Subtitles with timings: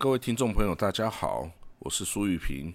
[0.00, 1.46] 各位听众朋友，大家好，
[1.78, 2.74] 我是苏玉平。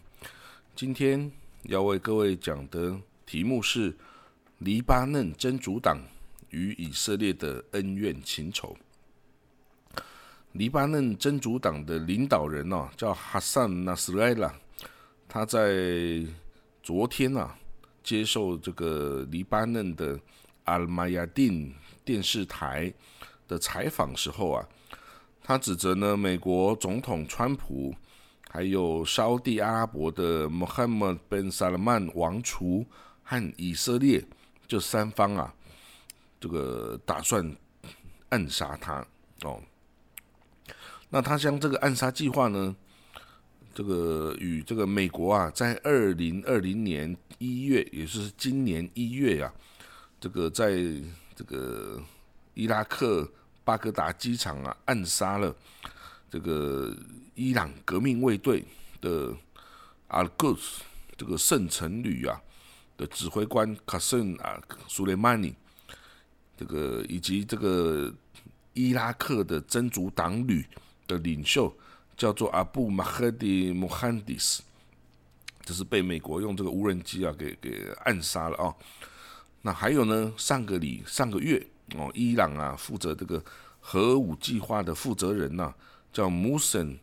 [0.75, 1.31] 今天
[1.63, 2.95] 要为各位讲的
[3.25, 3.97] 题目是
[4.59, 5.99] 黎巴嫩真主党
[6.51, 8.77] 与以色列的恩怨情仇。
[10.51, 14.53] 黎巴嫩真主党的领导人呢，叫哈桑·纳斯莱拉，
[15.27, 16.23] 他在
[16.83, 17.57] 昨天啊
[18.03, 20.19] 接受这个黎巴嫩的
[20.65, 21.73] 阿尔马亚丁
[22.03, 22.93] 电视台
[23.47, 24.69] 的采访时候啊。
[25.47, 27.93] 他指责呢，美国总统川普，
[28.49, 32.83] 还有沙地阿拉伯的穆罕默德·本·萨勒曼王储
[33.21, 34.25] 和以色列
[34.67, 35.53] 这三方啊，
[36.39, 37.55] 这个打算
[38.29, 39.05] 暗杀他
[39.43, 39.61] 哦。
[41.09, 42.75] 那他将这个暗杀计划呢，
[43.71, 49.53] 这个与这个美国啊，在二零二零年一月，也就是今年一月呀，
[50.19, 50.71] 这个在
[51.35, 52.01] 这个
[52.55, 53.31] 伊拉克。
[53.65, 55.53] 巴格达机场啊，暗杀了
[56.29, 56.95] 这个
[57.33, 58.63] 伊朗革命卫队
[59.01, 59.35] 的
[60.07, 60.83] 阿尔戈斯
[61.17, 62.39] 这个圣城旅啊
[62.95, 65.53] 的指挥官卡森啊苏雷曼尼，
[66.55, 68.13] 这个以及这个
[68.73, 70.63] 伊拉克的真主党旅
[71.07, 71.75] 的领袖
[72.15, 74.61] 叫做阿布马赫迪穆罕迪斯，
[75.63, 78.75] 这是被美国用这个无人机啊给给暗杀了啊。
[79.63, 81.65] 那还有呢，上个礼上个月。
[81.95, 83.39] 哦，伊朗啊，负责这个
[83.87, 85.71] 核武计划的负责人呐，
[86.11, 86.97] 叫穆森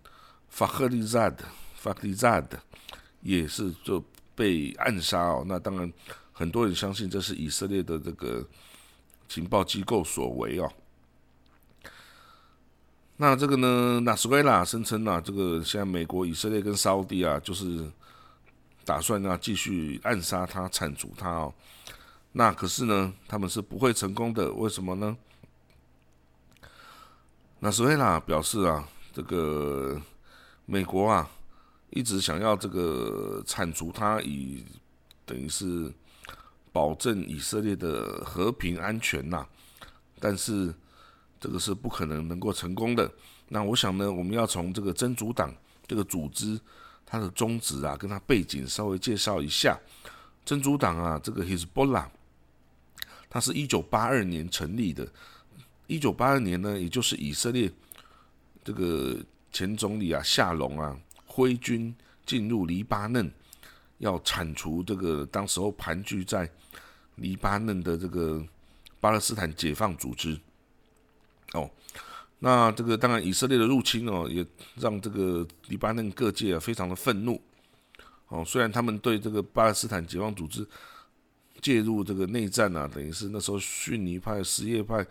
[0.48, 1.44] 法赫利扎德，
[1.76, 2.58] 法克利扎德
[3.20, 5.44] 也是就被暗杀哦。
[5.46, 5.92] 那当然，
[6.32, 8.44] 很多人相信这是以色列的这个
[9.28, 10.72] 情报机构所为哦。
[13.16, 17.88] 那这个呢，纳斯维拉声称啊，这个现在美国、以色列跟沙地啊，就是
[18.84, 21.54] 打算啊继续暗杀他、铲除他哦。
[22.32, 25.16] 那可是呢，他们是不会成功的，为什么呢？
[27.64, 29.96] 那斯维拉表示啊，这个
[30.66, 31.30] 美国啊，
[31.90, 34.64] 一直想要这个铲除他，以
[35.24, 35.88] 等于是
[36.72, 39.46] 保证以色列的和平安全呐。
[40.18, 40.74] 但是
[41.38, 43.08] 这个是不可能能够成功的。
[43.46, 45.54] 那我想呢，我们要从这个真主党
[45.86, 46.60] 这个组织
[47.06, 49.78] 它的宗旨啊，跟它背景稍微介绍一下。
[50.44, 52.06] 真主党啊，这个 Hezbollah。
[53.30, 55.06] 它是一九八二年成立的，
[55.86, 57.70] 一九八二年呢，也就是以色列
[58.64, 59.18] 这个
[59.52, 61.94] 前总理啊夏隆啊挥军
[62.24, 63.30] 进入黎巴嫩，
[63.98, 66.50] 要铲除这个当时候盘踞在
[67.16, 68.44] 黎巴嫩的这个
[69.00, 70.38] 巴勒斯坦解放组织。
[71.52, 71.70] 哦，
[72.38, 77.40] 那这个当然以色列的入侵哦，也让这个黎巴嫩各界啊非常的愤怒。
[78.28, 80.66] 哦，虽然他们对这个巴勒斯坦解放组织。
[81.60, 85.06] 介入这个内战啊，等于是那时候逊尼派、什叶派，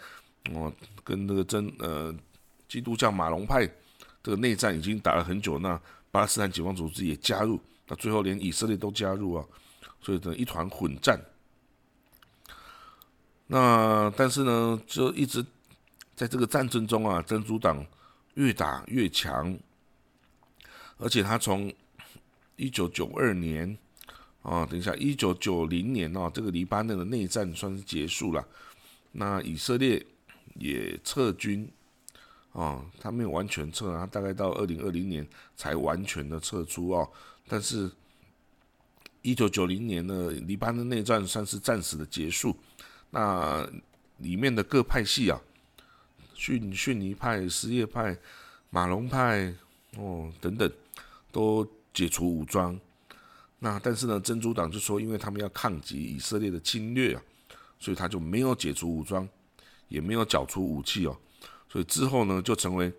[0.54, 0.72] 哦，
[1.04, 2.14] 跟那个真呃
[2.68, 3.66] 基督教马龙派
[4.24, 5.80] 这个内战已经打了很久，那
[6.10, 9.46] 巴勒斯坦解放组织也加入，那最后连以色列都加入啊，
[10.02, 11.20] 所以等一团混战。
[13.48, 15.46] 那但是呢，就一直
[16.16, 17.86] 在这个战争中啊，真主党
[18.34, 19.58] 越打越强，
[20.98, 21.72] 而且他从
[22.56, 23.78] 一九九二年。
[24.44, 28.44] 啊，等一下，一九九零年哦，这个黎巴嫩的内战算是结束了，
[29.12, 30.04] 那以色列
[30.56, 31.70] 也撤军，
[32.54, 37.10] 啊，他没有完全撤，他大概到二零二零年才完全的撤出哦。
[37.48, 37.90] 但是，
[39.22, 42.56] 一九九零年的黎巴嫩内战算是暂时的结束，
[43.10, 43.68] 那
[44.18, 45.40] 里面的各派系啊，
[46.34, 48.18] 逊逊尼派、什叶派、
[48.70, 49.54] 马龙派
[49.98, 50.72] 哦等等，
[51.32, 52.80] 都解除武装。
[53.60, 57.22] 那但是呢，真主党就说，因为他们要抗击以色列的侵略啊，
[57.80, 59.28] 所以他就没有解除武装，
[59.92, 61.16] 也没有缴出武器哦，
[61.70, 62.92] 所以之后呢，就成为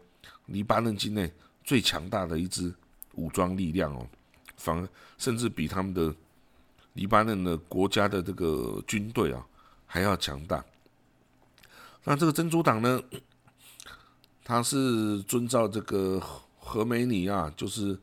[0.47, 1.29] 黎巴嫩境内
[1.65, 2.73] 最强大的一支
[3.15, 4.07] 武装力量哦，
[4.57, 4.89] 反
[5.19, 6.15] 甚至比他们的
[6.93, 9.45] 黎巴嫩的国家的这个军队啊
[9.87, 10.65] 还要强大。
[12.05, 13.03] 那这个真主党呢，
[14.45, 16.23] 他是遵照这个
[16.61, 17.99] 何梅尼啊，就是。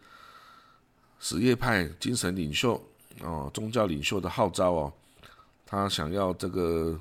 [1.21, 2.81] 什叶派精神领袖
[3.19, 4.93] 哦，宗教领袖的号召哦，
[5.65, 6.97] 他想要这个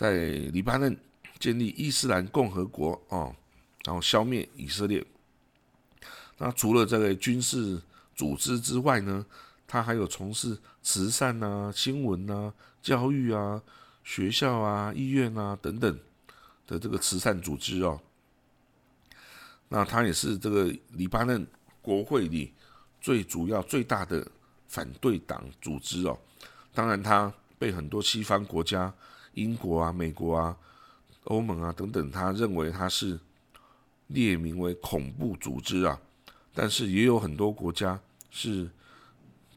[0.00, 0.12] 在
[0.50, 0.98] 黎巴嫩
[1.38, 3.36] 建立伊斯兰共和国哦，
[3.84, 5.04] 然后消灭以色列。
[6.38, 7.78] 那除了这个军事
[8.14, 9.26] 组织之外呢，
[9.66, 12.50] 他还有从事慈善啊、新闻啊、
[12.80, 13.62] 教育啊、
[14.02, 15.98] 学校啊、医院啊等等
[16.66, 18.00] 的这个慈善组织哦。
[19.68, 21.46] 那他也是这个黎巴嫩
[21.82, 22.54] 国会里。
[23.02, 24.26] 最主要、最大的
[24.66, 26.18] 反对党组织哦，
[26.74, 28.92] 当然，他被很多西方国家、
[29.34, 30.56] 英国啊、美国啊、
[31.24, 33.18] 欧盟啊等等，他认为他是
[34.08, 35.98] 列名为恐怖组织啊，
[36.54, 37.98] 但是也有很多国家
[38.30, 38.68] 是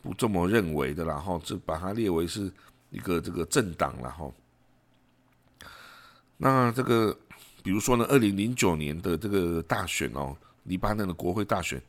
[0.01, 2.51] 不这么认为的，然后这把它列为是
[2.91, 4.31] 一个这个政党了哈。
[6.37, 7.17] 那这个
[7.63, 11.81] 比如说呢，二零零九年的这个大选哦，黎巴嫩的国会大选，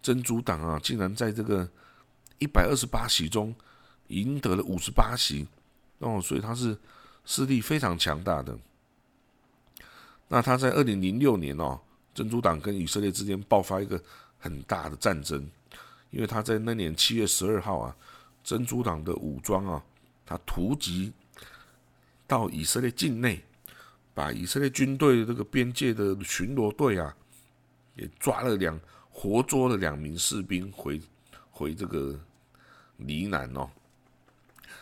[0.00, 1.68] 真主党啊，竟然在这个
[2.38, 3.54] 一百二十八席中
[4.06, 5.46] 赢得了五十八席
[5.98, 6.78] 哦，所以他是
[7.28, 8.58] 势力非常强大的。
[10.28, 11.78] 那他在二零零六年哦，
[12.14, 14.02] 真主党跟以色列之间爆发一个
[14.38, 15.46] 很大的战争，
[16.10, 17.94] 因为他在那年七月十二号啊，
[18.42, 19.84] 真主党的武装啊，
[20.24, 21.12] 他突击
[22.26, 23.44] 到以色列境内，
[24.14, 27.14] 把以色列军队这个边界的巡逻队啊，
[27.94, 30.98] 也抓了两活捉了两名士兵回
[31.50, 32.18] 回这个
[32.96, 33.68] 黎南哦，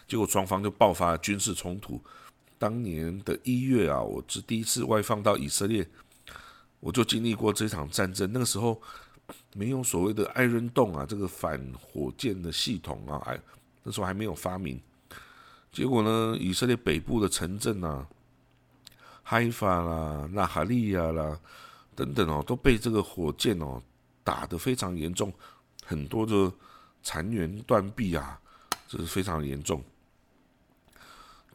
[0.07, 2.01] 结果双方就爆发军事冲突。
[2.59, 5.87] 当年的一月啊，我是第一次外放到以色列，
[6.81, 8.31] 我就经历过这场战争。
[8.33, 8.81] 那个时候
[9.55, 13.39] 没有所谓的艾伦洞啊，这个反火箭的系统啊，哎，
[13.83, 14.81] 那时候还没有发明。
[15.71, 18.07] 结果呢，以色列北部的城镇啊，
[19.23, 21.39] 海法啦、纳哈利亚啦
[21.95, 23.83] 等等哦，都被这个火箭哦
[24.25, 25.31] 打得非常严重，
[25.85, 26.51] 很多的
[27.03, 28.41] 残垣断壁啊，
[28.89, 29.85] 这是非常严重。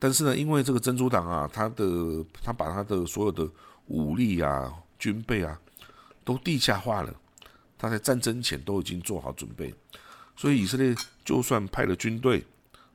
[0.04, 3.48] 但是呢，因为这个珍珠党啊，他的他把他的所有的
[3.86, 5.62] 武力啊、军备啊
[6.24, 7.14] 都地下化了，
[7.78, 9.72] 他在战争前都已经做好准备，
[10.36, 12.44] 所以以色列就算派了军队，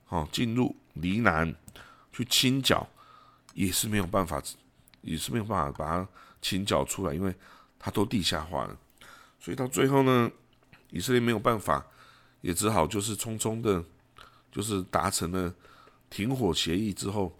[0.08, 1.54] 哦进入黎南
[2.12, 2.84] 去清剿，
[3.54, 4.42] 也是没有办法，
[5.02, 6.08] 也是没有办法把它
[6.42, 7.32] 清剿出来，因为
[7.78, 8.76] 它都地下化了，
[9.38, 10.28] 所以到最后呢，
[10.90, 11.86] 以色列没有办法，
[12.40, 13.84] 也只好就是匆匆的，
[14.50, 15.54] 就是达成了。
[16.08, 17.32] 停火协议之后，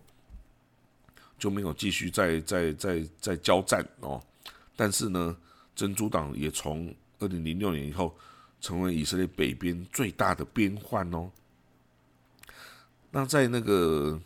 [1.39, 4.23] 就没有继续再再再再交战哦。
[4.75, 5.37] 但是呢，
[5.75, 8.15] 珍珠党也从二零零六年以后，
[8.61, 11.31] 成为以色列北边最大的边患哦。
[13.11, 14.21] 那在那个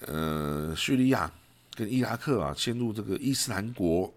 [0.00, 1.32] 呃叙利亚
[1.74, 4.12] 跟伊拉克啊，陷入这个伊斯兰国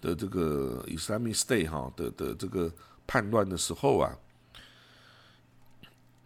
[0.00, 2.72] 的这个 Islamic State 哈的的这个
[3.06, 4.16] 叛乱的时候啊。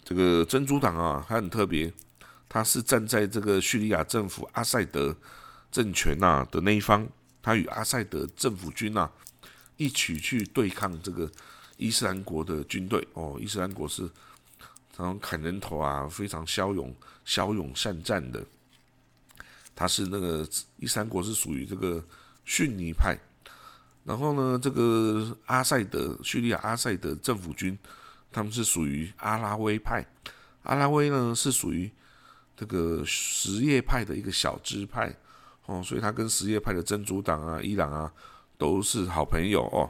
[0.04, 1.90] 这个珍珠党啊，它很特别，
[2.46, 5.16] 它是站在这个叙利亚政府阿塞德
[5.72, 7.08] 政权呐的那一方，
[7.40, 9.10] 它与阿塞德政府军呐
[9.78, 11.30] 一起去对抗这个
[11.78, 13.08] 伊斯兰国的军队。
[13.14, 14.02] 哦，伊斯兰国是
[14.98, 18.44] 然后砍人头啊，非常骁勇、骁勇善战的。
[19.74, 20.46] 他是那个
[20.76, 22.04] 伊斯兰国是属于这个
[22.44, 23.18] 逊尼派，
[24.04, 27.78] 然后呢，这个阿塞德叙利亚阿塞德政府军。
[28.34, 30.04] 他们是属于阿拉维派，
[30.64, 31.88] 阿拉维呢是属于
[32.56, 35.14] 这个什叶派的一个小支派
[35.66, 38.12] 哦，所以他跟什叶派的真主党啊、伊朗啊
[38.58, 39.88] 都是好朋友哦。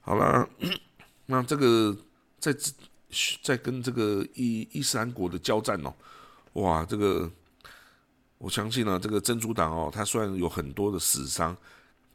[0.00, 0.48] 好了，
[1.26, 1.96] 那这个
[2.38, 2.54] 在
[3.42, 5.92] 在跟这个伊伊斯兰国的交战哦，
[6.52, 7.28] 哇，这个
[8.38, 11.56] 我相信呢，这个真主党哦，他虽然有很多的死伤，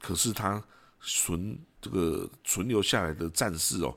[0.01, 0.63] 可是他
[1.01, 3.93] 存这个存留下来的战士哦。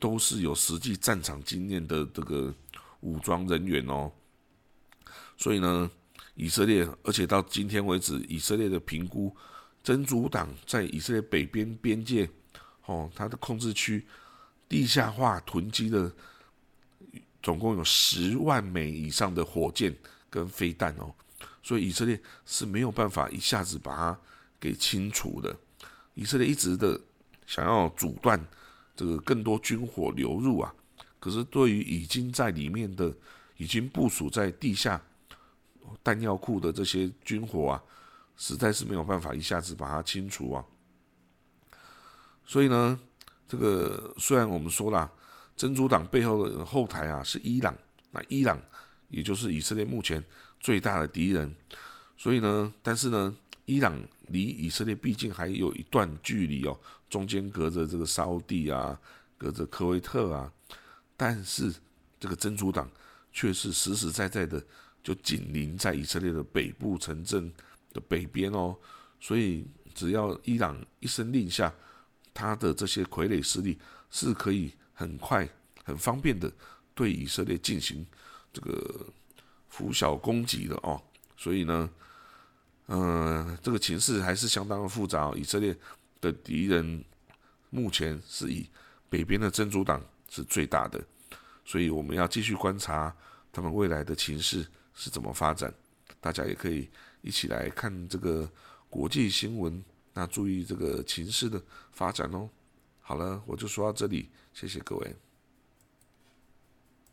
[0.00, 2.54] 都是有实际战场经验的这个
[3.00, 4.10] 武装人员哦，
[5.36, 5.90] 所以呢，
[6.34, 9.34] 以色列，而且到今天为止，以色列的评估，
[9.82, 12.28] 真主党在以色列北边边界，
[12.86, 14.04] 哦，它的控制区
[14.68, 16.12] 地下化囤积的，
[17.42, 19.94] 总共有十万枚以上的火箭
[20.28, 21.14] 跟飞弹哦，
[21.62, 24.18] 所以以色列是没有办法一下子把它
[24.58, 25.56] 给清除的，
[26.14, 27.00] 以色列一直的
[27.46, 28.38] 想要阻断。
[28.96, 30.72] 这个更多军火流入啊，
[31.18, 33.12] 可是对于已经在里面的、
[33.56, 35.02] 已经部署在地下
[36.02, 37.82] 弹药库的这些军火啊，
[38.36, 40.64] 实在是没有办法一下子把它清除啊。
[42.46, 42.98] 所以呢，
[43.48, 45.10] 这个虽然我们说了，
[45.56, 47.76] 真主党背后的后台啊是伊朗，
[48.10, 48.60] 那伊朗
[49.08, 50.22] 也就是以色列目前
[50.60, 51.52] 最大的敌人，
[52.16, 53.34] 所以呢，但是呢，
[53.64, 53.98] 伊朗
[54.28, 56.78] 离以色列毕竟还有一段距离哦。
[57.14, 59.00] 中间隔着这个沙地啊，
[59.38, 60.52] 隔着科威特啊，
[61.16, 61.72] 但是
[62.18, 62.90] 这个真主党
[63.32, 64.60] 却是实实在在的
[65.00, 67.52] 就紧邻在以色列的北部城镇
[67.92, 68.76] 的北边哦，
[69.20, 71.72] 所以只要伊朗一声令下，
[72.32, 73.78] 他的这些傀儡势力
[74.10, 75.48] 是可以很快、
[75.84, 76.52] 很方便的
[76.96, 78.04] 对以色列进行
[78.52, 79.06] 这个
[79.68, 81.00] 拂晓攻击的哦，
[81.36, 81.88] 所以呢，
[82.88, 85.76] 嗯，这个情势还是相当的复杂，以色列。
[86.24, 87.04] 的敌人
[87.68, 88.66] 目前是以
[89.10, 91.04] 北边的真主党是最大的，
[91.64, 93.14] 所以我们要继续观察
[93.52, 95.72] 他们未来的情势是怎么发展。
[96.20, 96.88] 大家也可以
[97.20, 98.50] 一起来看这个
[98.88, 101.62] 国际新闻那注意这个情势的
[101.92, 102.48] 发展哦。
[103.00, 105.14] 好了，我就说到这里，谢谢各位。